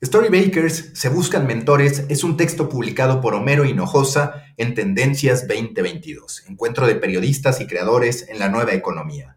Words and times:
Storybakers, 0.00 0.90
Se 0.92 1.08
Buscan 1.08 1.44
Mentores 1.44 2.04
es 2.08 2.22
un 2.22 2.36
texto 2.36 2.68
publicado 2.68 3.20
por 3.20 3.34
Homero 3.34 3.64
Hinojosa 3.64 4.44
en 4.56 4.74
Tendencias 4.74 5.48
2022, 5.48 6.44
encuentro 6.48 6.86
de 6.86 6.94
periodistas 6.94 7.60
y 7.60 7.66
creadores 7.66 8.28
en 8.28 8.38
la 8.38 8.48
nueva 8.48 8.74
economía. 8.74 9.36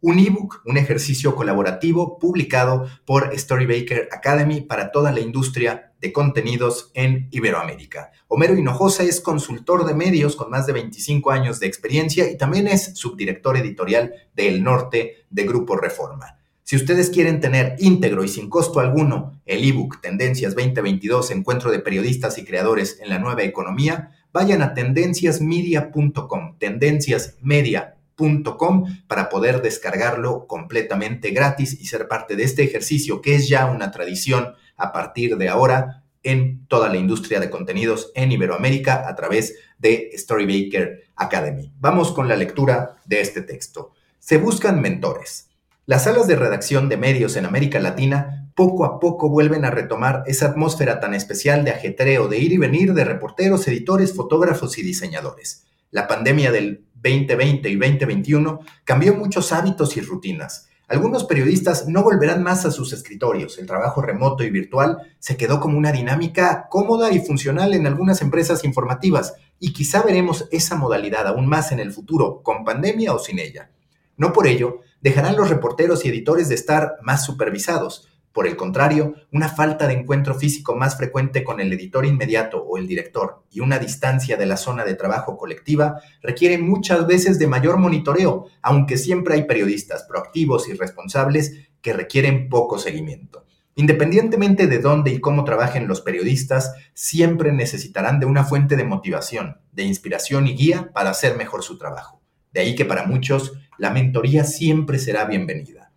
Un 0.00 0.18
ebook, 0.18 0.62
un 0.64 0.78
ejercicio 0.78 1.36
colaborativo 1.36 2.18
publicado 2.18 2.88
por 3.04 3.38
Storybaker 3.38 4.08
Academy 4.10 4.62
para 4.62 4.90
toda 4.90 5.12
la 5.12 5.20
industria 5.20 5.92
de 6.00 6.12
contenidos 6.12 6.90
en 6.94 7.28
Iberoamérica. 7.30 8.10
Homero 8.26 8.56
Hinojosa 8.56 9.04
es 9.04 9.20
consultor 9.20 9.86
de 9.86 9.94
medios 9.94 10.34
con 10.34 10.50
más 10.50 10.66
de 10.66 10.72
25 10.72 11.30
años 11.30 11.60
de 11.60 11.68
experiencia 11.68 12.28
y 12.28 12.36
también 12.36 12.66
es 12.66 12.96
subdirector 12.96 13.56
editorial 13.58 14.12
de 14.34 14.48
El 14.48 14.64
Norte 14.64 15.26
de 15.30 15.44
Grupo 15.44 15.76
Reforma. 15.76 16.39
Si 16.70 16.76
ustedes 16.76 17.10
quieren 17.10 17.40
tener 17.40 17.74
íntegro 17.80 18.22
y 18.22 18.28
sin 18.28 18.48
costo 18.48 18.78
alguno 18.78 19.42
el 19.44 19.68
ebook 19.68 20.00
Tendencias 20.00 20.54
2022, 20.54 21.32
Encuentro 21.32 21.72
de 21.72 21.80
Periodistas 21.80 22.38
y 22.38 22.44
Creadores 22.44 23.00
en 23.00 23.08
la 23.08 23.18
Nueva 23.18 23.42
Economía, 23.42 24.12
vayan 24.32 24.62
a 24.62 24.72
tendenciasmedia.com, 24.72 26.58
tendenciasmedia.com 26.58 28.84
para 29.08 29.28
poder 29.28 29.62
descargarlo 29.62 30.46
completamente 30.46 31.32
gratis 31.32 31.76
y 31.80 31.86
ser 31.86 32.06
parte 32.06 32.36
de 32.36 32.44
este 32.44 32.62
ejercicio 32.62 33.20
que 33.20 33.34
es 33.34 33.48
ya 33.48 33.66
una 33.66 33.90
tradición 33.90 34.54
a 34.76 34.92
partir 34.92 35.38
de 35.38 35.48
ahora 35.48 36.04
en 36.22 36.68
toda 36.68 36.88
la 36.88 36.98
industria 36.98 37.40
de 37.40 37.50
contenidos 37.50 38.12
en 38.14 38.30
Iberoamérica 38.30 39.08
a 39.08 39.16
través 39.16 39.56
de 39.80 40.12
Storybaker 40.16 41.02
Academy. 41.16 41.72
Vamos 41.80 42.12
con 42.12 42.28
la 42.28 42.36
lectura 42.36 42.94
de 43.06 43.22
este 43.22 43.42
texto. 43.42 43.90
Se 44.20 44.38
buscan 44.38 44.80
mentores. 44.80 45.49
Las 45.90 46.04
salas 46.04 46.28
de 46.28 46.36
redacción 46.36 46.88
de 46.88 46.96
medios 46.96 47.34
en 47.34 47.46
América 47.46 47.80
Latina 47.80 48.48
poco 48.54 48.84
a 48.84 49.00
poco 49.00 49.28
vuelven 49.28 49.64
a 49.64 49.72
retomar 49.72 50.22
esa 50.26 50.46
atmósfera 50.46 51.00
tan 51.00 51.14
especial 51.14 51.64
de 51.64 51.72
ajetreo, 51.72 52.28
de 52.28 52.38
ir 52.38 52.52
y 52.52 52.58
venir 52.58 52.94
de 52.94 53.04
reporteros, 53.04 53.66
editores, 53.66 54.14
fotógrafos 54.14 54.78
y 54.78 54.82
diseñadores. 54.82 55.66
La 55.90 56.06
pandemia 56.06 56.52
del 56.52 56.84
2020 56.94 57.68
y 57.68 57.74
2021 57.74 58.60
cambió 58.84 59.16
muchos 59.16 59.50
hábitos 59.50 59.96
y 59.96 60.00
rutinas. 60.00 60.68
Algunos 60.86 61.24
periodistas 61.24 61.88
no 61.88 62.04
volverán 62.04 62.44
más 62.44 62.64
a 62.64 62.70
sus 62.70 62.92
escritorios. 62.92 63.58
El 63.58 63.66
trabajo 63.66 64.00
remoto 64.00 64.44
y 64.44 64.50
virtual 64.50 64.98
se 65.18 65.36
quedó 65.36 65.58
como 65.58 65.76
una 65.76 65.90
dinámica 65.90 66.68
cómoda 66.70 67.10
y 67.10 67.18
funcional 67.18 67.74
en 67.74 67.88
algunas 67.88 68.22
empresas 68.22 68.62
informativas 68.62 69.34
y 69.58 69.72
quizá 69.72 70.02
veremos 70.02 70.46
esa 70.52 70.76
modalidad 70.76 71.26
aún 71.26 71.48
más 71.48 71.72
en 71.72 71.80
el 71.80 71.90
futuro, 71.90 72.44
con 72.44 72.62
pandemia 72.62 73.12
o 73.12 73.18
sin 73.18 73.40
ella. 73.40 73.72
No 74.16 74.32
por 74.32 74.46
ello, 74.46 74.82
dejarán 75.00 75.36
los 75.36 75.50
reporteros 75.50 76.04
y 76.04 76.08
editores 76.08 76.48
de 76.48 76.54
estar 76.54 76.96
más 77.02 77.24
supervisados. 77.24 78.08
Por 78.32 78.46
el 78.46 78.56
contrario, 78.56 79.14
una 79.32 79.48
falta 79.48 79.88
de 79.88 79.94
encuentro 79.94 80.36
físico 80.36 80.76
más 80.76 80.96
frecuente 80.96 81.42
con 81.42 81.60
el 81.60 81.72
editor 81.72 82.06
inmediato 82.06 82.62
o 82.62 82.78
el 82.78 82.86
director 82.86 83.42
y 83.50 83.58
una 83.58 83.78
distancia 83.78 84.36
de 84.36 84.46
la 84.46 84.56
zona 84.56 84.84
de 84.84 84.94
trabajo 84.94 85.36
colectiva 85.36 86.00
requiere 86.22 86.56
muchas 86.58 87.06
veces 87.08 87.40
de 87.40 87.48
mayor 87.48 87.78
monitoreo, 87.78 88.46
aunque 88.62 88.98
siempre 88.98 89.34
hay 89.34 89.44
periodistas 89.44 90.04
proactivos 90.04 90.68
y 90.68 90.74
responsables 90.74 91.70
que 91.82 91.92
requieren 91.92 92.48
poco 92.48 92.78
seguimiento. 92.78 93.46
Independientemente 93.74 94.66
de 94.66 94.78
dónde 94.78 95.10
y 95.10 95.20
cómo 95.20 95.42
trabajen 95.44 95.88
los 95.88 96.00
periodistas, 96.00 96.74
siempre 96.94 97.52
necesitarán 97.52 98.20
de 98.20 98.26
una 98.26 98.44
fuente 98.44 98.76
de 98.76 98.84
motivación, 98.84 99.60
de 99.72 99.84
inspiración 99.84 100.46
y 100.46 100.54
guía 100.54 100.90
para 100.92 101.10
hacer 101.10 101.36
mejor 101.36 101.62
su 101.62 101.78
trabajo. 101.78 102.19
De 102.52 102.60
ahí 102.60 102.74
que 102.74 102.84
para 102.84 103.06
muchos 103.06 103.52
la 103.78 103.90
mentoría 103.90 104.44
siempre 104.44 104.98
será 104.98 105.24
bienvenida. 105.24 105.92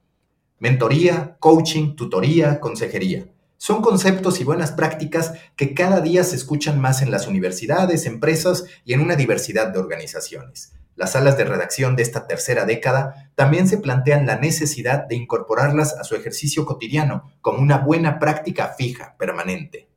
Mentoría, 0.60 1.36
coaching, 1.40 1.96
tutoría, 1.96 2.60
consejería. 2.60 3.28
Son 3.58 3.82
conceptos 3.82 4.40
y 4.40 4.44
buenas 4.44 4.72
prácticas 4.72 5.34
que 5.56 5.74
cada 5.74 6.02
día 6.02 6.24
se 6.24 6.36
escuchan 6.36 6.80
más 6.80 7.02
en 7.02 7.12
las 7.12 7.28
universidades, 7.28 8.06
empresas 8.06 8.66
y 8.86 8.94
en 8.94 9.02
una 9.02 9.16
diversidad 9.16 9.70
de 9.70 9.80
organizaciones. 9.80 10.74
Las 10.96 11.14
salas 11.14 11.38
de 11.38 11.46
redacción 11.46 11.96
de 11.96 12.04
esta 12.04 12.28
tercera 12.28 12.66
década 12.66 13.32
también 13.36 13.68
se 13.68 13.78
plantean 13.80 14.26
la 14.26 14.38
necesidad 14.38 15.08
de 15.08 15.16
incorporarlas 15.16 15.94
a 15.94 16.04
su 16.04 16.16
ejercicio 16.16 16.66
cotidiano 16.66 17.32
como 17.42 17.60
una 17.60 17.80
buena 17.80 18.20
práctica 18.20 18.76
fija, 18.78 19.16
permanente. 19.18 19.90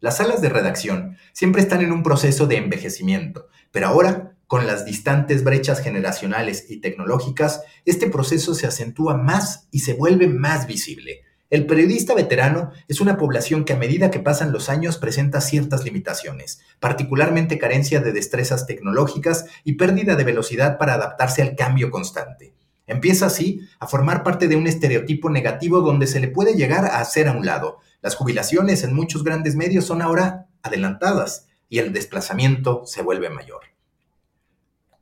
Las 0.00 0.18
salas 0.18 0.40
de 0.40 0.48
redacción 0.48 1.16
siempre 1.32 1.60
están 1.60 1.82
en 1.82 1.92
un 1.92 2.02
proceso 2.02 2.46
de 2.46 2.56
envejecimiento, 2.56 3.48
pero 3.72 3.88
ahora 3.88 4.33
con 4.46 4.66
las 4.66 4.84
distantes 4.84 5.44
brechas 5.44 5.80
generacionales 5.80 6.70
y 6.70 6.80
tecnológicas, 6.80 7.62
este 7.84 8.08
proceso 8.08 8.54
se 8.54 8.66
acentúa 8.66 9.16
más 9.16 9.68
y 9.70 9.80
se 9.80 9.94
vuelve 9.94 10.28
más 10.28 10.66
visible. 10.66 11.22
El 11.50 11.66
periodista 11.66 12.14
veterano 12.14 12.72
es 12.88 13.00
una 13.00 13.16
población 13.16 13.64
que 13.64 13.74
a 13.74 13.76
medida 13.76 14.10
que 14.10 14.18
pasan 14.18 14.50
los 14.50 14.68
años 14.68 14.98
presenta 14.98 15.40
ciertas 15.40 15.84
limitaciones, 15.84 16.60
particularmente 16.80 17.58
carencia 17.58 18.00
de 18.00 18.12
destrezas 18.12 18.66
tecnológicas 18.66 19.44
y 19.62 19.74
pérdida 19.74 20.16
de 20.16 20.24
velocidad 20.24 20.78
para 20.78 20.94
adaptarse 20.94 21.42
al 21.42 21.54
cambio 21.54 21.90
constante. 21.90 22.54
Empieza 22.86 23.26
así 23.26 23.60
a 23.78 23.86
formar 23.86 24.22
parte 24.22 24.48
de 24.48 24.56
un 24.56 24.66
estereotipo 24.66 25.30
negativo 25.30 25.80
donde 25.80 26.06
se 26.06 26.20
le 26.20 26.28
puede 26.28 26.54
llegar 26.54 26.86
a 26.86 26.98
hacer 26.98 27.28
a 27.28 27.32
un 27.32 27.46
lado. 27.46 27.78
Las 28.02 28.16
jubilaciones 28.16 28.82
en 28.82 28.94
muchos 28.94 29.22
grandes 29.22 29.54
medios 29.54 29.84
son 29.84 30.02
ahora 30.02 30.48
adelantadas 30.62 31.46
y 31.68 31.78
el 31.78 31.92
desplazamiento 31.92 32.82
se 32.84 33.02
vuelve 33.02 33.30
mayor. 33.30 33.73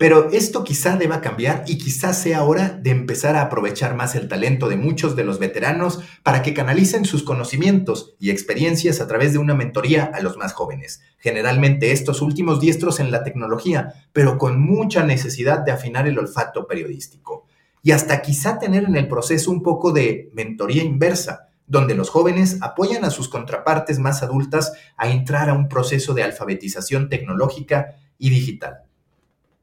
Pero 0.03 0.31
esto 0.33 0.65
quizá 0.65 0.97
deba 0.97 1.21
cambiar 1.21 1.63
y 1.69 1.79
quizá 1.79 2.13
sea 2.13 2.43
hora 2.43 2.71
de 2.71 2.91
empezar 2.91 3.37
a 3.37 3.43
aprovechar 3.43 3.95
más 3.95 4.17
el 4.17 4.27
talento 4.27 4.69
de 4.69 4.75
muchos 4.75 5.15
de 5.15 5.23
los 5.23 5.39
veteranos 5.39 6.01
para 6.25 6.43
que 6.43 6.55
canalicen 6.55 7.05
sus 7.05 7.23
conocimientos 7.23 8.17
y 8.19 8.31
experiencias 8.31 9.01
a 9.01 9.07
través 9.07 9.33
de 9.33 9.39
una 9.39 9.55
mentoría 9.55 10.11
a 10.13 10.21
los 10.21 10.37
más 10.37 10.55
jóvenes. 10.55 11.03
Generalmente 11.19 11.93
estos 11.93 12.21
últimos 12.21 12.59
diestros 12.59 12.99
en 12.99 13.13
la 13.13 13.23
tecnología, 13.23 13.95
pero 14.13 14.39
con 14.39 14.61
mucha 14.61 15.05
necesidad 15.05 15.61
de 15.61 15.71
afinar 15.71 16.09
el 16.09 16.19
olfato 16.19 16.67
periodístico. 16.67 17.47
Y 17.85 17.93
hasta 17.93 18.23
quizá 18.23 18.59
tener 18.59 18.83
en 18.83 18.97
el 18.97 19.07
proceso 19.07 19.53
un 19.53 19.63
poco 19.63 19.93
de 19.93 20.33
mentoría 20.35 20.83
inversa, 20.83 21.51
donde 21.69 21.95
los 21.95 22.11
jóvenes 22.11 22.59
apoyan 22.61 23.05
a 23.05 23.11
sus 23.11 23.29
contrapartes 23.29 24.01
más 24.01 24.25
adultas 24.25 24.73
a 24.97 25.09
entrar 25.11 25.49
a 25.49 25.55
un 25.55 25.69
proceso 25.69 26.13
de 26.13 26.25
alfabetización 26.25 27.09
tecnológica 27.09 27.99
y 28.19 28.31
digital. 28.31 28.83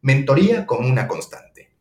Mentoría 0.02 0.66
como 0.66 0.88
una 0.88 1.10
constante. 1.10 1.72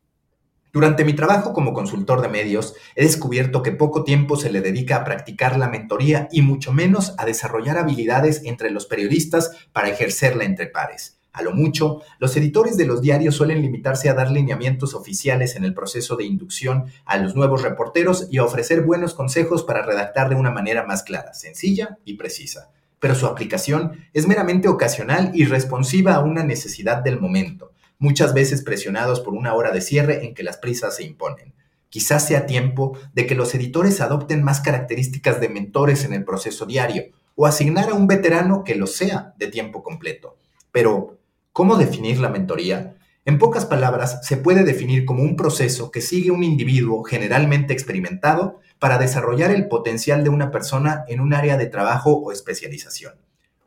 Durante 0.72 1.04
mi 1.04 1.12
trabajo 1.12 1.52
como 1.52 1.72
consultor 1.72 2.20
de 2.20 2.26
medios, 2.26 2.74
he 2.96 3.04
descubierto 3.04 3.62
que 3.62 3.70
poco 3.70 4.02
tiempo 4.02 4.34
se 4.34 4.50
le 4.50 4.60
dedica 4.60 4.96
a 4.96 5.04
practicar 5.04 5.56
la 5.56 5.68
mentoría 5.68 6.28
y 6.32 6.42
mucho 6.42 6.72
menos 6.72 7.14
a 7.16 7.24
desarrollar 7.24 7.78
habilidades 7.78 8.42
entre 8.44 8.72
los 8.72 8.86
periodistas 8.86 9.52
para 9.72 9.88
ejercerla 9.88 10.42
entre 10.42 10.66
pares. 10.66 11.20
A 11.32 11.42
lo 11.42 11.52
mucho, 11.52 12.02
los 12.18 12.36
editores 12.36 12.76
de 12.76 12.86
los 12.86 13.02
diarios 13.02 13.36
suelen 13.36 13.62
limitarse 13.62 14.08
a 14.08 14.14
dar 14.14 14.32
lineamientos 14.32 14.94
oficiales 14.94 15.54
en 15.54 15.62
el 15.62 15.72
proceso 15.72 16.16
de 16.16 16.24
inducción 16.24 16.86
a 17.04 17.18
los 17.18 17.36
nuevos 17.36 17.62
reporteros 17.62 18.26
y 18.32 18.38
a 18.38 18.44
ofrecer 18.44 18.82
buenos 18.82 19.14
consejos 19.14 19.62
para 19.62 19.82
redactar 19.82 20.28
de 20.28 20.34
una 20.34 20.50
manera 20.50 20.82
más 20.82 21.04
clara, 21.04 21.34
sencilla 21.34 21.98
y 22.04 22.14
precisa. 22.14 22.72
Pero 22.98 23.14
su 23.14 23.26
aplicación 23.26 23.92
es 24.12 24.26
meramente 24.26 24.66
ocasional 24.66 25.30
y 25.34 25.44
responsiva 25.44 26.16
a 26.16 26.20
una 26.24 26.42
necesidad 26.42 26.96
del 26.96 27.20
momento 27.20 27.70
muchas 27.98 28.34
veces 28.34 28.62
presionados 28.62 29.20
por 29.20 29.34
una 29.34 29.54
hora 29.54 29.70
de 29.70 29.80
cierre 29.80 30.24
en 30.24 30.34
que 30.34 30.42
las 30.42 30.56
prisas 30.56 30.96
se 30.96 31.04
imponen. 31.04 31.54
Quizás 31.90 32.26
sea 32.26 32.46
tiempo 32.46 32.98
de 33.14 33.26
que 33.26 33.34
los 33.34 33.54
editores 33.54 34.00
adopten 34.00 34.42
más 34.42 34.60
características 34.60 35.40
de 35.40 35.48
mentores 35.48 36.04
en 36.04 36.12
el 36.12 36.24
proceso 36.24 36.66
diario 36.66 37.04
o 37.34 37.46
asignar 37.46 37.90
a 37.90 37.94
un 37.94 38.06
veterano 38.06 38.64
que 38.64 38.74
lo 38.74 38.86
sea 38.86 39.34
de 39.38 39.46
tiempo 39.46 39.82
completo. 39.82 40.36
Pero, 40.70 41.18
¿cómo 41.52 41.76
definir 41.76 42.18
la 42.18 42.28
mentoría? 42.28 42.96
En 43.24 43.38
pocas 43.38 43.66
palabras, 43.66 44.26
se 44.26 44.36
puede 44.36 44.64
definir 44.64 45.04
como 45.04 45.22
un 45.22 45.36
proceso 45.36 45.90
que 45.90 46.00
sigue 46.00 46.30
un 46.30 46.42
individuo 46.42 47.02
generalmente 47.04 47.72
experimentado 47.72 48.60
para 48.78 48.98
desarrollar 48.98 49.50
el 49.50 49.68
potencial 49.68 50.24
de 50.24 50.30
una 50.30 50.50
persona 50.50 51.04
en 51.08 51.20
un 51.20 51.34
área 51.34 51.56
de 51.56 51.66
trabajo 51.66 52.12
o 52.12 52.32
especialización. 52.32 53.14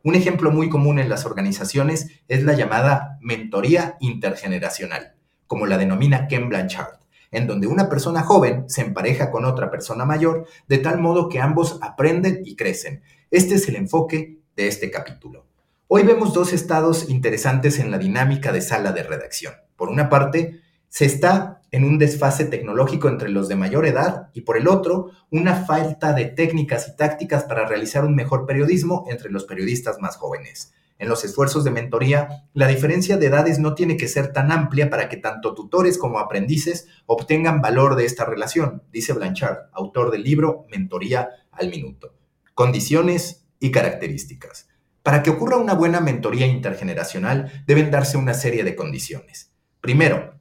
Un 0.04 0.16
ejemplo 0.16 0.50
muy 0.50 0.68
común 0.68 0.98
en 0.98 1.10
las 1.10 1.26
organizaciones 1.26 2.08
es 2.28 2.44
la 2.44 2.54
llamada 2.54 3.20
mentoría 3.22 3.98
intergeneracional, 4.00 5.14
como 5.46 5.68
la 5.68 5.78
denomina 5.78 6.28
Ken 6.28 6.50
Blanchard. 6.50 7.00
en 7.34 7.48
donde 7.48 7.68
una 7.68 7.88
persona 7.88 8.24
joven 8.24 8.66
se 8.68 8.82
empareja 8.82 9.32
con 9.32 9.46
otra 9.46 9.72
persona 9.72 10.04
mayor, 10.04 10.48
de 10.68 10.80
tal 10.80 11.00
modo 11.00 11.30
que 11.30 11.40
ambos 11.40 11.80
aprenden 11.82 12.42
y 12.44 12.58
crecen. 12.58 13.04
Este 13.30 13.56
es 13.56 13.70
el 13.70 13.78
enfoque 13.78 14.40
de 14.58 14.68
este 14.68 14.92
capítulo. 14.92 15.46
Hoy 15.88 16.04
vemos 16.04 16.34
dos 16.34 16.52
estados 16.52 17.10
interesantes 17.10 17.80
en 17.80 17.90
la 17.90 17.98
dinámica 17.98 18.52
de 18.52 18.62
sala 18.62 18.92
de 18.92 19.04
redacción. 19.04 19.54
Por 19.78 19.88
una 19.88 20.10
parte, 20.10 20.60
se 20.90 21.06
está 21.06 21.61
en 21.72 21.86
un 21.86 21.98
desfase 21.98 22.46
tecnológico 22.46 23.08
entre 23.08 23.30
los 23.30 23.48
de 23.48 23.56
mayor 23.56 23.86
edad 23.86 24.30
y 24.34 24.42
por 24.42 24.58
el 24.58 24.68
otro, 24.68 25.12
una 25.30 25.56
falta 25.66 26.14
de 26.14 26.26
técnicas 26.26 26.90
y 26.90 26.96
tácticas 26.98 27.46
para 27.46 27.66
realizar 27.66 28.04
un 28.04 28.14
mejor 28.14 28.46
periodismo 28.46 29.06
entre 29.10 29.32
los 29.32 29.46
periodistas 29.46 30.00
más 30.00 30.18
jóvenes. 30.18 30.74
En 31.00 31.10
los 31.10 31.26
esfuerzos 31.26 31.64
de 31.64 31.72
mentoría, 31.72 32.46
la 32.54 32.68
diferencia 32.68 33.18
de 33.18 33.26
edades 33.26 33.58
no 33.58 33.74
tiene 33.74 33.98
que 33.98 34.08
ser 34.08 34.34
tan 34.34 34.52
amplia 34.52 34.90
para 34.92 35.10
que 35.10 35.18
tanto 35.18 35.56
tutores 35.56 35.98
como 35.98 36.20
aprendices 36.20 36.90
obtengan 37.08 37.60
valor 37.60 37.96
de 37.96 38.06
esta 38.06 38.26
relación, 38.26 38.84
dice 38.92 39.14
Blanchard, 39.14 39.70
autor 39.74 40.12
del 40.12 40.24
libro 40.24 40.68
Mentoría 40.70 41.30
al 41.52 41.70
Minuto. 41.70 42.14
Condiciones 42.54 43.48
y 43.60 43.72
características. 43.72 44.68
Para 45.02 45.24
que 45.24 45.32
ocurra 45.32 45.58
una 45.58 45.74
buena 45.74 46.02
mentoría 46.02 46.46
intergeneracional 46.46 47.64
deben 47.66 47.90
darse 47.90 48.18
una 48.18 48.36
serie 48.36 48.64
de 48.64 48.76
condiciones. 48.76 49.52
Primero, 49.80 50.41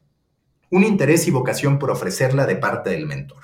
un 0.71 0.85
interés 0.85 1.27
y 1.27 1.31
vocación 1.31 1.79
por 1.79 1.91
ofrecerla 1.91 2.47
de 2.47 2.57
parte 2.57 2.91
del 2.91 3.07
mentor. 3.07 3.43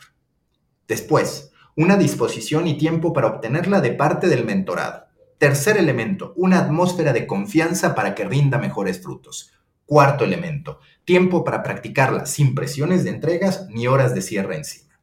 Después, 0.87 1.52
una 1.75 1.96
disposición 1.96 2.67
y 2.69 2.78
tiempo 2.78 3.12
para 3.12 3.26
obtenerla 3.26 3.81
de 3.81 3.90
parte 3.90 4.28
del 4.28 4.44
mentorado. 4.44 5.06
Tercer 5.38 5.76
elemento, 5.76 6.32
una 6.37 6.61
atmósfera 6.61 7.12
de 7.12 7.26
confianza 7.26 7.94
para 7.94 8.14
que 8.14 8.25
rinda 8.25 8.58
mejores 8.58 9.02
frutos. 9.02 9.52
Cuarto 9.84 10.25
elemento, 10.25 10.81
tiempo 11.05 11.44
para 11.44 11.62
practicarla 11.62 12.26
sin 12.26 12.55
presiones 12.55 13.05
de 13.05 13.11
entregas 13.11 13.67
ni 13.69 13.87
horas 13.87 14.14
de 14.14 14.23
cierre 14.23 14.56
encima. 14.56 14.99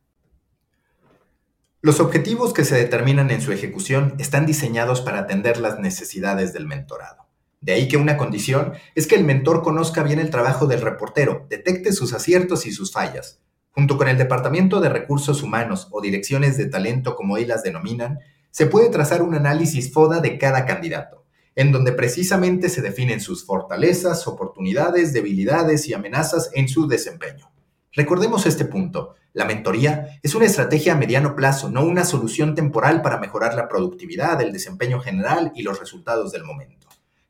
Los 1.81 1.99
objetivos 1.99 2.53
que 2.53 2.63
se 2.63 2.75
determinan 2.75 3.29
en 3.29 3.41
su 3.41 3.51
ejecución 3.51 4.15
están 4.17 4.45
diseñados 4.45 5.01
para 5.01 5.19
atender 5.19 5.57
las 5.57 5.79
necesidades 5.79 6.53
del 6.53 6.65
mentorado. 6.65 7.22
De 7.63 7.71
ahí 7.71 7.87
que 7.87 7.95
una 7.95 8.17
condición 8.17 8.73
es 8.93 9.07
que 9.07 9.15
el 9.15 9.23
mentor 9.23 9.63
conozca 9.63 10.03
bien 10.03 10.19
el 10.19 10.29
trabajo 10.29 10.67
del 10.67 10.81
reportero, 10.81 11.47
detecte 11.49 11.93
sus 11.93 12.11
aciertos 12.11 12.65
y 12.65 12.73
sus 12.73 12.91
fallas. 12.91 13.39
Junto 13.71 13.97
con 13.97 14.09
el 14.09 14.17
Departamento 14.17 14.81
de 14.81 14.89
Recursos 14.89 15.41
Humanos 15.41 15.87
o 15.91 16.01
direcciones 16.01 16.57
de 16.57 16.65
talento 16.65 17.15
como 17.15 17.37
ellas 17.37 17.47
las 17.47 17.63
denominan, 17.63 18.19
se 18.51 18.65
puede 18.65 18.89
trazar 18.89 19.21
un 19.21 19.33
análisis 19.33 19.93
FODA 19.93 20.19
de 20.19 20.37
cada 20.37 20.65
candidato, 20.65 21.23
en 21.55 21.71
donde 21.71 21.93
precisamente 21.93 22.67
se 22.67 22.81
definen 22.81 23.21
sus 23.21 23.45
fortalezas, 23.45 24.27
oportunidades, 24.27 25.13
debilidades 25.13 25.87
y 25.87 25.93
amenazas 25.93 26.51
en 26.53 26.67
su 26.67 26.85
desempeño. 26.89 27.49
Recordemos 27.93 28.45
este 28.45 28.65
punto. 28.65 29.15
La 29.31 29.45
mentoría 29.45 30.19
es 30.21 30.35
una 30.35 30.47
estrategia 30.47 30.93
a 30.93 30.97
mediano 30.97 31.33
plazo, 31.33 31.69
no 31.69 31.85
una 31.85 32.03
solución 32.03 32.55
temporal 32.55 33.01
para 33.01 33.19
mejorar 33.19 33.55
la 33.55 33.69
productividad, 33.69 34.41
el 34.41 34.51
desempeño 34.51 34.99
general 34.99 35.53
y 35.55 35.63
los 35.63 35.79
resultados 35.79 36.33
del 36.33 36.43
momento. 36.43 36.82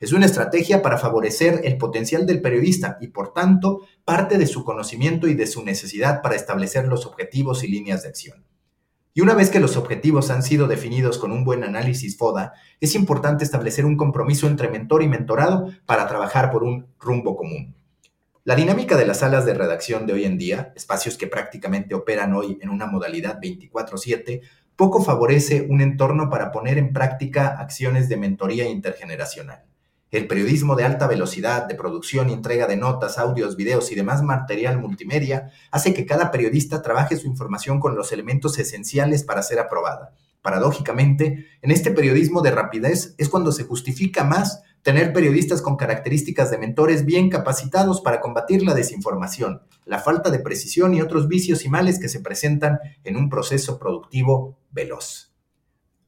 Es 0.03 0.11
una 0.11 0.25
estrategia 0.25 0.81
para 0.81 0.97
favorecer 0.97 1.61
el 1.63 1.77
potencial 1.77 2.25
del 2.25 2.41
periodista 2.41 2.97
y, 2.99 3.07
por 3.07 3.31
tanto, 3.31 3.87
parte 4.03 4.37
de 4.37 4.47
su 4.47 4.65
conocimiento 4.65 5.29
y 5.29 5.33
de 5.33 5.47
su 5.47 5.63
necesidad 5.63 6.21
para 6.21 6.35
establecer 6.35 6.89
los 6.89 7.05
objetivos 7.05 7.63
y 7.63 7.69
líneas 7.69 8.03
de 8.03 8.09
acción. 8.09 8.43
Y 9.13 9.21
una 9.21 9.33
vez 9.33 9.49
que 9.49 9.61
los 9.61 9.77
objetivos 9.77 10.29
han 10.29 10.43
sido 10.43 10.67
definidos 10.67 11.17
con 11.17 11.31
un 11.31 11.45
buen 11.45 11.63
análisis 11.63 12.17
FODA, 12.17 12.51
es 12.81 12.95
importante 12.95 13.45
establecer 13.45 13.85
un 13.85 13.95
compromiso 13.95 14.47
entre 14.47 14.67
mentor 14.67 15.03
y 15.03 15.07
mentorado 15.07 15.69
para 15.85 16.05
trabajar 16.05 16.51
por 16.51 16.63
un 16.63 16.87
rumbo 16.99 17.37
común. 17.37 17.73
La 18.43 18.55
dinámica 18.55 18.97
de 18.97 19.05
las 19.05 19.19
salas 19.19 19.45
de 19.45 19.53
redacción 19.53 20.05
de 20.05 20.11
hoy 20.11 20.25
en 20.25 20.37
día, 20.37 20.73
espacios 20.75 21.17
que 21.17 21.27
prácticamente 21.27 21.95
operan 21.95 22.33
hoy 22.33 22.59
en 22.61 22.71
una 22.71 22.87
modalidad 22.87 23.39
24/7, 23.39 24.41
poco 24.75 25.01
favorece 25.01 25.65
un 25.69 25.79
entorno 25.79 26.29
para 26.29 26.51
poner 26.51 26.77
en 26.77 26.91
práctica 26.91 27.55
acciones 27.57 28.09
de 28.09 28.17
mentoría 28.17 28.67
intergeneracional. 28.67 29.63
El 30.13 30.27
periodismo 30.27 30.75
de 30.75 30.83
alta 30.83 31.07
velocidad, 31.07 31.65
de 31.65 31.73
producción 31.73 32.29
y 32.29 32.33
entrega 32.33 32.67
de 32.67 32.77
notas, 32.77 33.17
audios, 33.17 33.55
videos 33.55 33.91
y 33.91 33.95
demás 33.95 34.21
material 34.21 34.77
multimedia 34.77 35.49
hace 35.71 35.91
que 35.95 36.05
cada 36.05 36.29
periodista 36.29 36.83
trabaje 36.83 37.17
su 37.17 37.25
información 37.25 37.79
con 37.79 37.95
los 37.95 38.11
elementos 38.11 38.59
esenciales 38.59 39.23
para 39.23 39.41
ser 39.41 39.57
aprobada. 39.57 40.13
Paradójicamente, 40.43 41.47
en 41.63 41.71
este 41.71 41.89
periodismo 41.89 42.41
de 42.41 42.51
rapidez 42.51 43.15
es 43.17 43.27
cuando 43.27 43.51
se 43.51 43.63
justifica 43.63 44.23
más 44.23 44.61
tener 44.83 45.13
periodistas 45.13 45.63
con 45.63 45.77
características 45.77 46.51
de 46.51 46.59
mentores 46.59 47.05
bien 47.05 47.31
capacitados 47.31 47.99
para 47.99 48.21
combatir 48.21 48.61
la 48.61 48.75
desinformación, 48.75 49.63
la 49.83 49.97
falta 49.97 50.29
de 50.29 50.37
precisión 50.37 50.93
y 50.93 51.01
otros 51.01 51.27
vicios 51.27 51.65
y 51.65 51.69
males 51.69 51.97
que 51.97 52.07
se 52.07 52.19
presentan 52.19 52.77
en 53.03 53.17
un 53.17 53.29
proceso 53.29 53.79
productivo 53.79 54.59
veloz. 54.69 55.33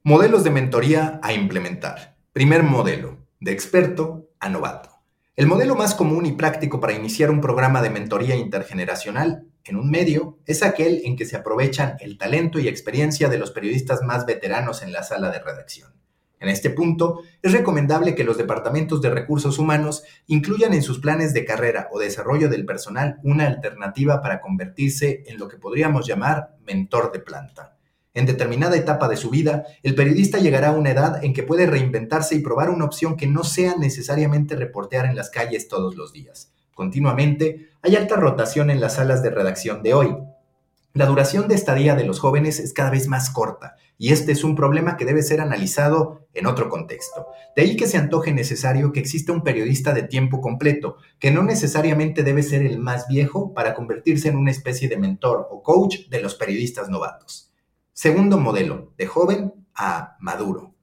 Modelos 0.03 0.43
de 0.43 0.51
mentoría 0.51 1.19
a 1.23 1.33
implementar. 1.33 2.17
Primer 2.33 2.61
modelo, 2.61 3.24
de 3.39 3.51
experto 3.51 4.29
a 4.39 4.49
novato. 4.49 4.89
El 5.35 5.47
modelo 5.47 5.75
más 5.75 5.95
común 5.95 6.25
y 6.25 6.31
práctico 6.31 6.79
para 6.79 6.93
iniciar 6.93 7.29
un 7.29 7.41
programa 7.41 7.81
de 7.81 7.89
mentoría 7.89 8.35
intergeneracional 8.35 9.47
en 9.65 9.75
un 9.75 9.89
medio 9.89 10.39
es 10.45 10.63
aquel 10.63 11.01
en 11.03 11.15
que 11.17 11.25
se 11.25 11.35
aprovechan 11.35 11.97
el 11.99 12.17
talento 12.17 12.59
y 12.59 12.67
experiencia 12.67 13.27
de 13.27 13.37
los 13.37 13.51
periodistas 13.51 14.01
más 14.01 14.25
veteranos 14.25 14.81
en 14.81 14.93
la 14.93 15.03
sala 15.03 15.31
de 15.31 15.39
redacción. 15.39 15.93
En 16.39 16.49
este 16.49 16.69
punto, 16.69 17.23
es 17.41 17.51
recomendable 17.53 18.13
que 18.13 18.23
los 18.23 18.37
departamentos 18.37 19.01
de 19.01 19.09
recursos 19.09 19.57
humanos 19.57 20.03
incluyan 20.27 20.73
en 20.73 20.83
sus 20.83 20.99
planes 20.99 21.33
de 21.33 21.43
carrera 21.43 21.89
o 21.91 21.99
desarrollo 21.99 22.49
del 22.49 22.65
personal 22.65 23.19
una 23.23 23.47
alternativa 23.47 24.21
para 24.21 24.41
convertirse 24.41 25.23
en 25.27 25.37
lo 25.39 25.47
que 25.47 25.57
podríamos 25.57 26.05
llamar 26.05 26.55
mentor 26.65 27.11
de 27.11 27.19
planta. 27.19 27.74
En 28.15 28.25
determinada 28.25 28.75
etapa 28.75 29.07
de 29.07 29.17
su 29.17 29.29
vida, 29.29 29.65
el 29.83 29.93
periodista 29.93 30.39
llegará 30.39 30.69
a 30.69 30.75
una 30.75 30.89
edad 30.89 31.23
en 31.23 31.33
que 31.33 31.43
puede 31.43 31.67
reinventarse 31.67 32.33
y 32.33 32.39
probar 32.39 32.71
una 32.71 32.85
opción 32.85 33.15
que 33.15 33.27
no 33.27 33.43
sea 33.43 33.75
necesariamente 33.77 34.55
reportear 34.55 35.05
en 35.05 35.15
las 35.15 35.29
calles 35.29 35.67
todos 35.67 35.95
los 35.95 36.11
días. 36.11 36.51
Continuamente, 36.73 37.69
hay 37.83 37.95
alta 37.95 38.15
rotación 38.15 38.71
en 38.71 38.81
las 38.81 38.95
salas 38.95 39.21
de 39.21 39.29
redacción 39.29 39.83
de 39.83 39.93
hoy, 39.93 40.15
la 40.95 41.07
duración 41.07 41.49
de 41.49 41.55
estadía 41.55 41.93
de 41.93 42.05
los 42.05 42.21
jóvenes 42.21 42.57
es 42.57 42.71
cada 42.71 42.89
vez 42.89 43.09
más 43.09 43.29
corta 43.29 43.75
y 43.97 44.13
este 44.13 44.31
es 44.31 44.45
un 44.45 44.55
problema 44.55 44.95
que 44.95 45.03
debe 45.03 45.23
ser 45.23 45.41
analizado 45.41 46.25
en 46.33 46.45
otro 46.45 46.69
contexto. 46.69 47.27
De 47.53 47.63
ahí 47.63 47.75
que 47.75 47.85
se 47.85 47.97
antoje 47.97 48.31
necesario 48.31 48.93
que 48.93 49.01
exista 49.01 49.33
un 49.33 49.43
periodista 49.43 49.91
de 49.91 50.03
tiempo 50.03 50.39
completo, 50.39 50.95
que 51.19 51.31
no 51.31 51.43
necesariamente 51.43 52.23
debe 52.23 52.43
ser 52.43 52.65
el 52.65 52.79
más 52.79 53.09
viejo 53.09 53.53
para 53.53 53.73
convertirse 53.73 54.29
en 54.29 54.37
una 54.37 54.51
especie 54.51 54.87
de 54.87 54.95
mentor 54.95 55.49
o 55.51 55.61
coach 55.61 56.07
de 56.07 56.21
los 56.21 56.35
periodistas 56.35 56.87
novatos. 56.87 57.51
Segundo 57.97 58.37
modelo, 58.37 58.93
de 58.97 59.07
joven 59.07 59.53
a 59.73 60.17
maduro. 60.19 60.75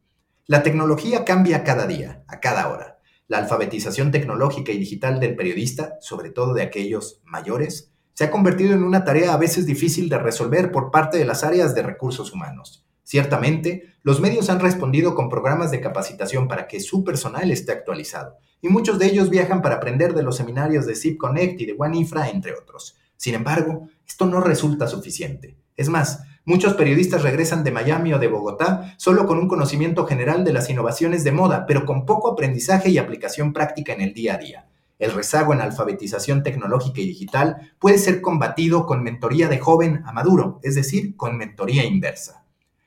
La 0.46 0.62
tecnología 0.62 1.26
cambia 1.26 1.62
cada 1.62 1.86
día, 1.86 2.24
a 2.26 2.40
cada 2.40 2.68
hora. 2.68 3.00
La 3.28 3.36
alfabetización 3.36 4.10
tecnológica 4.10 4.72
y 4.72 4.78
digital 4.78 5.20
del 5.20 5.36
periodista, 5.36 5.98
sobre 6.00 6.30
todo 6.30 6.54
de 6.54 6.62
aquellos 6.62 7.20
mayores, 7.26 7.92
se 8.14 8.24
ha 8.24 8.30
convertido 8.30 8.72
en 8.72 8.82
una 8.82 9.04
tarea 9.04 9.34
a 9.34 9.36
veces 9.36 9.66
difícil 9.66 10.08
de 10.08 10.16
resolver 10.16 10.72
por 10.72 10.90
parte 10.90 11.18
de 11.18 11.26
las 11.26 11.44
áreas 11.44 11.74
de 11.74 11.82
recursos 11.82 12.32
humanos. 12.32 12.86
Ciertamente, 13.02 13.92
los 14.02 14.18
medios 14.18 14.48
han 14.48 14.60
respondido 14.60 15.14
con 15.14 15.28
programas 15.28 15.70
de 15.70 15.82
capacitación 15.82 16.48
para 16.48 16.66
que 16.66 16.80
su 16.80 17.04
personal 17.04 17.50
esté 17.50 17.72
actualizado, 17.72 18.38
y 18.62 18.70
muchos 18.70 18.98
de 18.98 19.04
ellos 19.08 19.28
viajan 19.28 19.60
para 19.60 19.74
aprender 19.74 20.14
de 20.14 20.22
los 20.22 20.38
seminarios 20.38 20.86
de 20.86 20.94
Zip 20.94 21.18
Connect 21.18 21.60
y 21.60 21.66
de 21.66 21.76
One 21.78 21.98
Infra, 21.98 22.30
entre 22.30 22.54
otros. 22.54 22.96
Sin 23.18 23.34
embargo, 23.34 23.86
esto 24.08 24.24
no 24.24 24.40
resulta 24.40 24.88
suficiente. 24.88 25.58
Es 25.76 25.90
más, 25.90 26.22
muchos 26.44 26.74
periodistas 26.74 27.22
regresan 27.22 27.64
de 27.64 27.70
Miami 27.70 28.12
o 28.12 28.18
de 28.18 28.28
Bogotá 28.28 28.94
solo 28.96 29.26
con 29.26 29.38
un 29.38 29.48
conocimiento 29.48 30.06
general 30.06 30.44
de 30.44 30.52
las 30.52 30.68
innovaciones 30.70 31.24
de 31.24 31.32
moda, 31.32 31.66
pero 31.66 31.84
con 31.86 32.06
poco 32.06 32.32
aprendizaje 32.32 32.90
y 32.90 32.98
aplicación 32.98 33.52
práctica 33.52 33.92
en 33.92 34.00
el 34.00 34.14
día 34.14 34.34
a 34.34 34.38
día. 34.38 34.66
El 34.98 35.12
rezago 35.12 35.52
en 35.52 35.60
alfabetización 35.60 36.44
tecnológica 36.44 37.00
y 37.00 37.06
digital 37.06 37.72
puede 37.80 37.98
ser 37.98 38.20
combatido 38.20 38.86
con 38.86 39.02
mentoría 39.02 39.48
de 39.48 39.58
joven 39.58 40.02
a 40.04 40.12
maduro, 40.12 40.60
es 40.62 40.76
decir, 40.76 41.16
con 41.16 41.36
mentoría 41.36 41.84
inversa. 41.84 42.44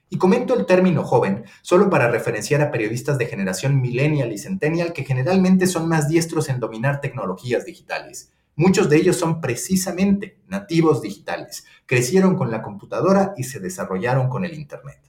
Y 0.09 0.17
comento 0.17 0.53
el 0.53 0.65
término 0.65 1.03
joven 1.03 1.43
solo 1.61 1.89
para 1.89 2.09
referenciar 2.09 2.61
a 2.61 2.71
periodistas 2.71 3.17
de 3.17 3.25
generación 3.25 3.81
millennial 3.81 4.31
y 4.31 4.37
centennial 4.37 4.93
que 4.93 5.03
generalmente 5.03 5.67
son 5.67 5.89
más 5.89 6.07
diestros 6.07 6.47
en 6.47 6.61
dominar 6.61 7.01
tecnologías 7.01 7.65
digitales. 7.65 8.31
Muchos 8.55 8.89
de 8.89 8.97
ellos 8.97 9.17
son 9.17 9.41
precisamente 9.41 10.39
nativos 10.47 11.01
digitales, 11.01 11.65
crecieron 11.85 12.35
con 12.35 12.51
la 12.51 12.61
computadora 12.61 13.33
y 13.35 13.43
se 13.43 13.59
desarrollaron 13.59 14.29
con 14.29 14.45
el 14.45 14.53
Internet. 14.53 14.99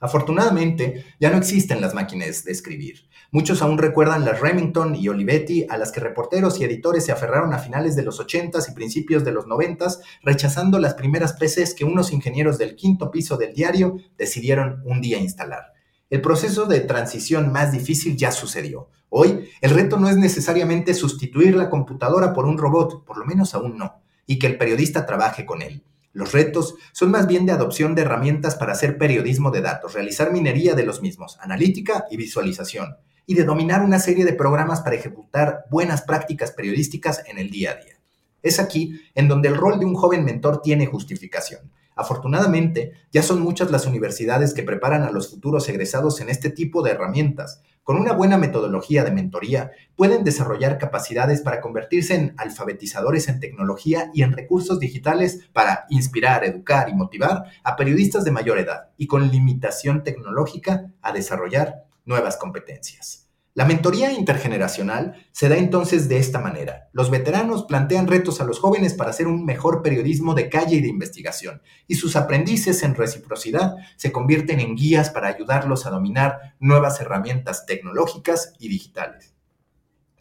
Afortunadamente, 0.00 1.04
ya 1.20 1.30
no 1.30 1.36
existen 1.36 1.82
las 1.82 1.94
máquinas 1.94 2.44
de 2.44 2.52
escribir. 2.52 3.08
Muchos 3.30 3.60
aún 3.60 3.76
recuerdan 3.76 4.24
las 4.24 4.40
Remington 4.40 4.96
y 4.96 5.08
Olivetti 5.08 5.66
a 5.68 5.76
las 5.76 5.92
que 5.92 6.00
reporteros 6.00 6.58
y 6.58 6.64
editores 6.64 7.04
se 7.04 7.12
aferraron 7.12 7.52
a 7.52 7.58
finales 7.58 7.96
de 7.96 8.02
los 8.02 8.18
80s 8.18 8.70
y 8.70 8.74
principios 8.74 9.24
de 9.24 9.32
los 9.32 9.44
90s, 9.44 10.00
rechazando 10.22 10.78
las 10.78 10.94
primeras 10.94 11.34
PCs 11.34 11.74
que 11.74 11.84
unos 11.84 12.12
ingenieros 12.12 12.56
del 12.56 12.76
quinto 12.76 13.10
piso 13.10 13.36
del 13.36 13.52
diario 13.52 13.98
decidieron 14.16 14.82
un 14.86 15.02
día 15.02 15.18
instalar. 15.18 15.74
El 16.08 16.22
proceso 16.22 16.64
de 16.64 16.80
transición 16.80 17.52
más 17.52 17.70
difícil 17.70 18.16
ya 18.16 18.32
sucedió. 18.32 18.88
Hoy, 19.10 19.50
el 19.60 19.70
reto 19.70 19.98
no 19.98 20.08
es 20.08 20.16
necesariamente 20.16 20.94
sustituir 20.94 21.54
la 21.54 21.68
computadora 21.68 22.32
por 22.32 22.46
un 22.46 22.56
robot, 22.56 23.04
por 23.04 23.18
lo 23.18 23.26
menos 23.26 23.54
aún 23.54 23.76
no 23.76 24.00
y 24.30 24.38
que 24.38 24.46
el 24.46 24.58
periodista 24.58 25.06
trabaje 25.06 25.44
con 25.44 25.60
él. 25.60 25.82
Los 26.12 26.30
retos 26.30 26.76
son 26.92 27.10
más 27.10 27.26
bien 27.26 27.46
de 27.46 27.52
adopción 27.52 27.96
de 27.96 28.02
herramientas 28.02 28.54
para 28.54 28.74
hacer 28.74 28.96
periodismo 28.96 29.50
de 29.50 29.60
datos, 29.60 29.94
realizar 29.94 30.30
minería 30.30 30.76
de 30.76 30.84
los 30.84 31.02
mismos, 31.02 31.36
analítica 31.40 32.04
y 32.12 32.16
visualización, 32.16 32.96
y 33.26 33.34
de 33.34 33.42
dominar 33.42 33.82
una 33.82 33.98
serie 33.98 34.24
de 34.24 34.34
programas 34.34 34.82
para 34.82 34.94
ejecutar 34.94 35.64
buenas 35.68 36.02
prácticas 36.02 36.52
periodísticas 36.52 37.24
en 37.26 37.38
el 37.38 37.50
día 37.50 37.72
a 37.72 37.84
día. 37.84 37.94
Es 38.40 38.60
aquí 38.60 39.00
en 39.16 39.26
donde 39.26 39.48
el 39.48 39.56
rol 39.56 39.80
de 39.80 39.86
un 39.86 39.96
joven 39.96 40.24
mentor 40.24 40.62
tiene 40.62 40.86
justificación. 40.86 41.72
Afortunadamente, 42.00 42.92
ya 43.12 43.22
son 43.22 43.42
muchas 43.42 43.70
las 43.70 43.84
universidades 43.84 44.54
que 44.54 44.62
preparan 44.62 45.02
a 45.02 45.10
los 45.10 45.28
futuros 45.28 45.68
egresados 45.68 46.22
en 46.22 46.30
este 46.30 46.48
tipo 46.48 46.82
de 46.82 46.92
herramientas. 46.92 47.60
Con 47.82 47.98
una 47.98 48.14
buena 48.14 48.38
metodología 48.38 49.04
de 49.04 49.10
mentoría, 49.10 49.72
pueden 49.96 50.24
desarrollar 50.24 50.78
capacidades 50.78 51.42
para 51.42 51.60
convertirse 51.60 52.14
en 52.14 52.34
alfabetizadores 52.38 53.28
en 53.28 53.38
tecnología 53.38 54.10
y 54.14 54.22
en 54.22 54.32
recursos 54.32 54.80
digitales 54.80 55.40
para 55.52 55.84
inspirar, 55.90 56.42
educar 56.42 56.88
y 56.88 56.94
motivar 56.94 57.44
a 57.62 57.76
periodistas 57.76 58.24
de 58.24 58.30
mayor 58.30 58.58
edad 58.58 58.88
y 58.96 59.06
con 59.06 59.30
limitación 59.30 60.02
tecnológica 60.02 60.94
a 61.02 61.12
desarrollar 61.12 61.84
nuevas 62.06 62.38
competencias. 62.38 63.29
La 63.60 63.66
mentoría 63.66 64.10
intergeneracional 64.10 65.26
se 65.32 65.50
da 65.50 65.58
entonces 65.58 66.08
de 66.08 66.16
esta 66.16 66.38
manera. 66.38 66.88
Los 66.94 67.10
veteranos 67.10 67.64
plantean 67.64 68.06
retos 68.06 68.40
a 68.40 68.44
los 68.44 68.58
jóvenes 68.58 68.94
para 68.94 69.10
hacer 69.10 69.26
un 69.26 69.44
mejor 69.44 69.82
periodismo 69.82 70.32
de 70.32 70.48
calle 70.48 70.76
y 70.76 70.80
de 70.80 70.88
investigación, 70.88 71.60
y 71.86 71.96
sus 71.96 72.16
aprendices 72.16 72.82
en 72.82 72.94
reciprocidad 72.94 73.74
se 73.96 74.12
convierten 74.12 74.60
en 74.60 74.76
guías 74.76 75.10
para 75.10 75.28
ayudarlos 75.28 75.84
a 75.84 75.90
dominar 75.90 76.54
nuevas 76.58 77.02
herramientas 77.02 77.66
tecnológicas 77.66 78.54
y 78.58 78.70
digitales. 78.70 79.34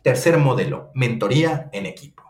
Tercer 0.04 0.38
modelo, 0.38 0.92
mentoría 0.94 1.70
en 1.72 1.86
equipo. 1.86 2.24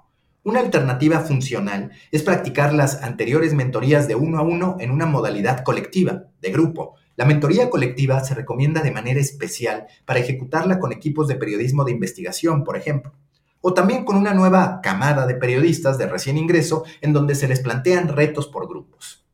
Una 0.43 0.59
alternativa 0.59 1.21
funcional 1.21 1.89
es 2.11 2.21
practicar 2.21 2.71
las 2.71 3.01
anteriores 3.01 3.55
mentorías 3.55 4.07
de 4.07 4.13
uno 4.13 4.37
a 4.37 4.43
uno 4.43 4.77
en 4.79 4.91
una 4.91 5.07
modalidad 5.07 5.63
colectiva, 5.63 6.25
de 6.39 6.51
grupo, 6.51 6.97
la 7.19 7.25
mentoría 7.25 7.69
colectiva 7.69 8.23
se 8.23 8.33
recomienda 8.33 8.81
de 8.81 8.91
manera 8.91 9.19
especial 9.19 9.87
para 10.05 10.21
ejecutarla 10.21 10.79
con 10.79 10.93
equipos 10.93 11.27
de 11.27 11.35
periodismo 11.35 11.83
de 11.83 11.91
investigación, 11.91 12.63
por 12.63 12.77
ejemplo, 12.77 13.11
o 13.59 13.73
también 13.73 14.05
con 14.05 14.15
una 14.15 14.33
nueva 14.33 14.79
camada 14.81 15.27
de 15.27 15.35
periodistas 15.35 15.97
de 15.97 16.07
recién 16.07 16.37
ingreso 16.37 16.85
en 17.01 17.11
donde 17.11 17.35
se 17.35 17.49
les 17.49 17.59
plantean 17.59 18.07
retos 18.07 18.47
por 18.47 18.69
grupos. 18.69 19.25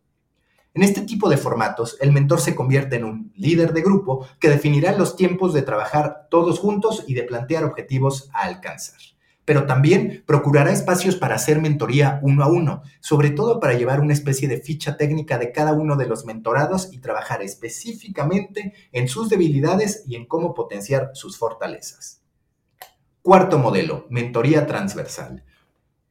En 0.74 0.82
este 0.82 1.02
tipo 1.02 1.30
de 1.30 1.38
formatos, 1.38 1.96
el 2.02 2.12
mentor 2.12 2.42
se 2.42 2.56
convierte 2.56 2.96
en 2.96 3.04
un 3.04 3.32
líder 3.36 3.72
de 3.72 3.84
grupo 3.84 4.26
que 4.40 4.50
definirá 4.50 4.98
los 4.98 5.16
tiempos 5.16 5.54
de 5.54 5.62
trabajar 5.62 6.26
todos 6.32 6.58
juntos 6.58 7.04
y 7.06 7.14
de 7.14 7.22
plantear 7.22 7.66
objetivos 7.66 8.32
a 8.34 8.46
alcanzar 8.46 9.15
pero 9.46 9.68
también 9.68 10.24
procurará 10.26 10.72
espacios 10.72 11.16
para 11.16 11.36
hacer 11.36 11.62
mentoría 11.62 12.20
uno 12.24 12.44
a 12.44 12.48
uno, 12.48 12.82
sobre 13.00 13.30
todo 13.30 13.60
para 13.60 13.76
llevar 13.76 14.02
una 14.02 14.14
especie 14.14 14.48
de 14.48 14.60
ficha 14.60 14.98
técnica 14.98 15.38
de 15.38 15.52
cada 15.52 15.74
uno 15.74 15.96
de 15.96 16.08
los 16.08 16.26
mentorados 16.26 16.90
y 16.92 16.98
trabajar 16.98 17.44
específicamente 17.44 18.74
en 18.92 19.08
sus 19.08 19.30
debilidades 19.30 20.04
y 20.08 20.16
en 20.16 20.26
cómo 20.26 20.54
potenciar 20.54 21.12
sus 21.14 21.38
fortalezas. 21.38 22.22
Cuarto 23.22 23.60
modelo, 23.60 24.08
mentoría 24.10 24.66
transversal. 24.68 25.44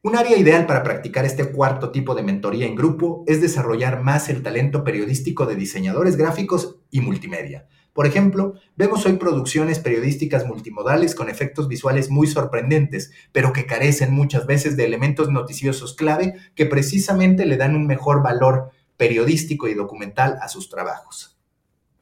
Un 0.01 0.15
área 0.15 0.37
ideal 0.37 0.65
para 0.65 0.83
practicar 0.83 1.25
este 1.25 1.51
cuarto 1.51 1.91
tipo 1.91 2.13
de 2.13 2.23
mentoría 2.23 2.67
en 2.67 2.75
grupo 2.75 3.23
es 3.27 3.41
desarrollar 3.41 4.01
más 4.03 4.29
el 4.29 4.43
talento 4.43 4.83
periodístico 4.83 5.45
de 5.45 5.55
diseñadores 5.55 6.15
gráficos 6.15 6.77
y 6.91 7.01
multimedia 7.01 7.67
por 7.95 8.05
ejemplo, 8.05 8.55
vemos 8.75 9.05
hoy 9.05 9.13
producciones 9.13 9.79
periodísticas 9.79 10.45
multimodales 10.45 11.15
con 11.15 11.29
efectos 11.29 11.69
visuales 11.69 12.09
muy 12.09 12.27
sorprendentes, 12.27 13.11
pero 13.31 13.53
que 13.53 13.65
carecen 13.65 14.13
muchas 14.13 14.45
veces 14.45 14.75
de 14.75 14.83
elementos 14.83 15.29
noticiosos 15.29 15.93
clave 15.93 16.33
que 16.55 16.65
precisamente 16.65 17.45
le 17.45 17.55
dan 17.55 17.73
un 17.73 17.87
mejor 17.87 18.21
valor 18.21 18.71
periodístico 18.97 19.69
y 19.69 19.75
documental 19.75 20.37
a 20.41 20.49
sus 20.49 20.67
trabajos. 20.67 21.37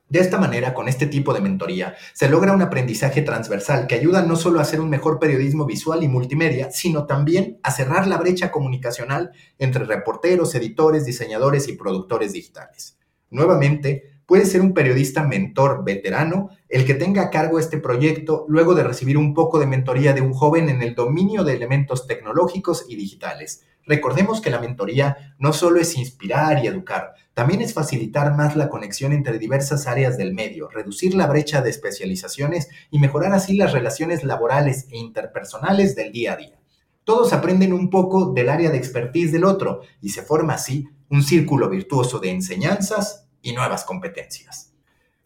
De 0.10 0.20
esta 0.20 0.40
manera, 0.40 0.74
con 0.74 0.88
este 0.88 1.06
tipo 1.06 1.32
de 1.32 1.42
mentoría, 1.42 1.94
se 2.14 2.28
logra 2.28 2.54
un 2.54 2.64
aprendizaje 2.64 3.22
transversal 3.22 3.86
que 3.86 3.94
ayuda 3.94 4.24
no 4.24 4.36
solo 4.36 4.58
a 4.58 4.64
hacer 4.64 4.82
un 4.82 4.90
mejor 4.90 5.20
periodismo 5.20 5.68
visual 5.68 6.02
y 6.02 6.08
multimedia, 6.08 6.72
sino 6.72 7.06
también 7.06 7.60
a 7.62 7.70
cerrar 7.70 8.08
la 8.08 8.18
brecha 8.18 8.50
comunicacional 8.50 9.32
entre 9.60 9.86
reporteros, 9.86 10.56
editores, 10.56 11.06
diseñadores 11.06 11.68
y 11.68 11.74
productores 11.74 12.34
digitales. 12.34 12.98
Nuevamente, 13.30 14.13
Puede 14.34 14.48
ser 14.48 14.62
un 14.62 14.74
periodista 14.74 15.22
mentor 15.22 15.84
veterano 15.84 16.50
el 16.68 16.86
que 16.86 16.96
tenga 16.96 17.22
a 17.22 17.30
cargo 17.30 17.60
este 17.60 17.78
proyecto 17.78 18.46
luego 18.48 18.74
de 18.74 18.84
recibir 18.84 19.16
un 19.16 19.36
poco 19.36 19.60
de 19.60 19.68
mentoría 19.68 20.14
de 20.14 20.22
un 20.22 20.34
joven 20.34 20.70
en 20.70 20.82
el 20.82 20.96
dominio 20.96 21.44
de 21.44 21.54
elementos 21.54 22.08
tecnológicos 22.08 22.86
y 22.90 22.96
digitales. 22.96 23.64
Recordemos 23.86 24.42
que 24.42 24.50
la 24.50 24.60
mentoría 24.60 25.36
no 25.38 25.54
solo 25.54 25.80
es 25.80 25.96
inspirar 25.96 26.66
y 26.66 26.68
educar, 26.68 27.14
también 27.36 27.62
es 27.62 27.76
facilitar 27.76 28.36
más 28.36 28.56
la 28.56 28.70
conexión 28.70 29.14
entre 29.14 29.38
diversas 29.38 29.86
áreas 29.86 30.18
del 30.18 30.34
medio, 30.34 30.68
reducir 30.68 31.14
la 31.14 31.28
brecha 31.28 31.62
de 31.62 31.70
especializaciones 31.70 32.70
y 32.90 32.98
mejorar 32.98 33.34
así 33.34 33.56
las 33.56 33.72
relaciones 33.72 34.24
laborales 34.24 34.88
e 34.90 34.98
interpersonales 34.98 35.96
del 35.96 36.12
día 36.12 36.34
a 36.34 36.38
día. 36.38 36.60
Todos 37.04 37.34
aprenden 37.34 37.72
un 37.72 37.92
poco 37.92 38.34
del 38.34 38.50
área 38.50 38.72
de 38.72 38.78
expertise 38.78 39.32
del 39.32 39.44
otro 39.44 39.82
y 40.02 40.10
se 40.10 40.24
forma 40.24 40.56
así 40.56 40.90
un 41.12 41.22
círculo 41.22 41.70
virtuoso 41.70 42.18
de 42.18 42.32
enseñanzas, 42.32 43.23
y 43.44 43.54
nuevas 43.54 43.84
competencias. 43.86 44.74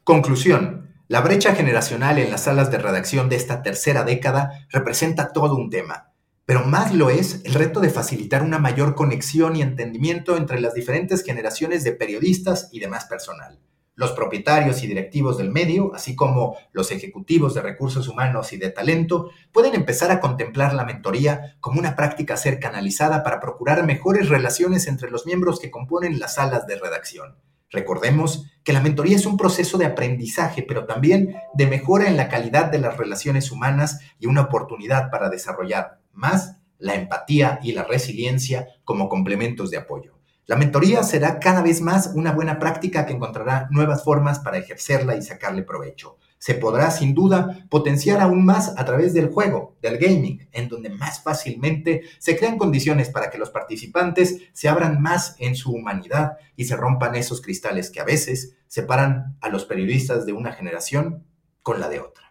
Conclusión. 0.03 0.93
La 1.07 1.21
brecha 1.21 1.55
generacional 1.55 2.19
en 2.19 2.31
las 2.31 2.43
salas 2.43 2.69
de 2.69 2.79
redacción 2.79 3.29
de 3.29 3.37
esta 3.37 3.63
tercera 3.63 4.03
década 4.03 4.67
representa 4.69 5.31
todo 5.31 5.55
un 5.55 5.69
tema, 5.69 6.11
pero 6.45 6.65
más 6.65 6.93
lo 6.93 7.09
es 7.09 7.41
el 7.45 7.53
reto 7.53 7.79
de 7.79 7.89
facilitar 7.89 8.43
una 8.43 8.59
mayor 8.59 8.93
conexión 8.95 9.55
y 9.55 9.61
entendimiento 9.61 10.35
entre 10.35 10.59
las 10.59 10.73
diferentes 10.73 11.23
generaciones 11.23 11.85
de 11.85 11.93
periodistas 11.93 12.67
y 12.73 12.79
demás 12.79 13.05
personal. 13.05 13.59
Los 13.95 14.11
propietarios 14.11 14.83
y 14.83 14.87
directivos 14.87 15.37
del 15.37 15.49
medio, 15.49 15.91
así 15.95 16.15
como 16.15 16.55
los 16.71 16.91
ejecutivos 16.91 17.55
de 17.55 17.61
recursos 17.61 18.07
humanos 18.07 18.53
y 18.53 18.57
de 18.57 18.69
talento, 18.69 19.31
pueden 19.51 19.73
empezar 19.73 20.11
a 20.11 20.19
contemplar 20.19 20.73
la 20.73 20.85
mentoría 20.85 21.55
como 21.59 21.79
una 21.79 21.95
práctica 21.95 22.35
a 22.35 22.37
ser 22.37 22.59
canalizada 22.59 23.23
para 23.23 23.39
procurar 23.39 23.85
mejores 23.85 24.29
relaciones 24.29 24.87
entre 24.87 25.09
los 25.09 25.25
miembros 25.25 25.59
que 25.59 25.71
componen 25.71 26.19
las 26.19 26.35
salas 26.35 26.67
de 26.67 26.77
redacción. 26.77 27.37
Recordemos 27.69 28.45
que 28.63 28.73
la 28.73 28.81
mentoría 28.81 29.15
es 29.15 29.25
un 29.25 29.37
proceso 29.37 29.77
de 29.77 29.85
aprendizaje, 29.85 30.63
pero 30.67 30.85
también 30.85 31.35
de 31.53 31.67
mejora 31.67 32.07
en 32.07 32.17
la 32.17 32.29
calidad 32.29 32.65
de 32.65 32.79
las 32.79 32.97
relaciones 32.97 33.51
humanas 33.51 33.99
y 34.19 34.27
una 34.27 34.41
oportunidad 34.41 35.09
para 35.09 35.29
desarrollar 35.29 35.99
más 36.13 36.57
la 36.77 36.95
empatía 36.95 37.59
y 37.63 37.73
la 37.73 37.83
resiliencia 37.83 38.67
como 38.83 39.09
complementos 39.09 39.71
de 39.71 39.77
apoyo. 39.77 40.17
La 40.45 40.55
mentoría 40.55 41.03
será 41.03 41.39
cada 41.39 41.61
vez 41.61 41.81
más 41.81 42.11
una 42.15 42.31
buena 42.31 42.57
práctica 42.57 43.05
que 43.05 43.13
encontrará 43.13 43.67
nuevas 43.69 44.03
formas 44.03 44.39
para 44.39 44.57
ejercerla 44.57 45.15
y 45.15 45.21
sacarle 45.21 45.63
provecho 45.63 46.17
se 46.39 46.55
podrá 46.55 46.91
sin 46.91 47.13
duda 47.13 47.67
potenciar 47.69 48.21
aún 48.21 48.45
más 48.45 48.73
a 48.77 48.85
través 48.85 49.13
del 49.13 49.29
juego, 49.29 49.75
del 49.81 49.97
gaming, 49.97 50.47
en 50.51 50.69
donde 50.69 50.89
más 50.89 51.21
fácilmente 51.21 52.03
se 52.19 52.37
crean 52.37 52.57
condiciones 52.57 53.09
para 53.09 53.29
que 53.29 53.37
los 53.37 53.49
participantes 53.49 54.41
se 54.53 54.69
abran 54.69 55.01
más 55.01 55.35
en 55.39 55.55
su 55.55 55.71
humanidad 55.71 56.37
y 56.55 56.65
se 56.65 56.75
rompan 56.75 57.15
esos 57.15 57.41
cristales 57.41 57.89
que 57.89 57.99
a 57.99 58.05
veces 58.05 58.55
separan 58.67 59.37
a 59.41 59.49
los 59.49 59.65
periodistas 59.65 60.25
de 60.25 60.33
una 60.33 60.53
generación 60.53 61.25
con 61.63 61.79
la 61.79 61.89
de 61.89 61.99
otra. 61.99 62.26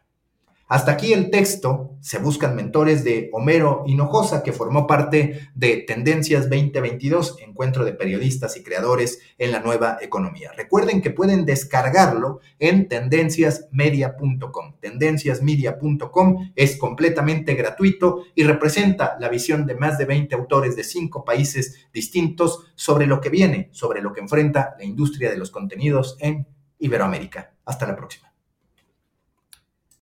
Hasta 0.69 0.93
aquí 0.93 1.13
el 1.13 1.31
texto. 1.31 1.93
Se 2.01 2.19
buscan 2.19 2.57
mentores 2.57 3.05
de 3.05 3.31
Homero 3.33 3.85
Hinojosa, 3.87 4.43
que 4.43 4.53
formó 4.53 4.87
parte 4.87 5.49
de 5.55 5.77
Tendencias 5.79 6.51
2022, 6.51 7.37
encuentro 7.41 7.85
de 7.85 7.93
periodistas 7.93 8.57
y 8.57 8.65
creadores 8.65 9.21
en 9.39 9.53
la 9.53 9.61
nueva 9.61 9.99
economía. 10.01 10.53
Recuerden 10.57 11.03
que 11.03 11.11
pueden 11.11 11.45
descargarlo 11.47 12.41
en 12.59 12.89
tendenciasmedia.com. 12.89 14.75
Tendenciasmedia.com 14.81 16.53
es 16.57 16.77
completamente 16.77 17.55
gratuito 17.55 18.25
y 18.35 18.43
representa 18.43 19.17
la 19.21 19.29
visión 19.29 19.67
de 19.67 19.77
más 19.77 19.99
de 19.99 20.05
20 20.05 20.35
autores 20.35 20.75
de 20.75 20.85
cinco 20.85 21.25
países 21.25 21.89
distintos 21.93 22.73
sobre 22.75 23.07
lo 23.07 23.21
que 23.21 23.31
viene, 23.31 23.69
sobre 23.73 24.03
lo 24.03 24.13
que 24.13 24.21
enfrenta 24.21 24.75
la 24.79 24.85
industria 24.85 25.31
de 25.31 25.39
los 25.39 25.51
contenidos 25.51 26.17
en 26.21 26.49
Iberoamérica. 26.79 27.55
Hasta 27.65 27.87
la 27.87 27.97
próxima. 27.97 28.36